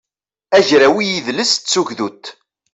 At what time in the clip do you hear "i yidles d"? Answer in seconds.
0.99-1.63